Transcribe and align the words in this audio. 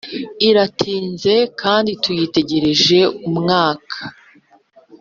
iratinze 0.49 1.33
kandi 1.61 1.91
tuyitegereje 2.03 2.99
umwanya 3.27 3.97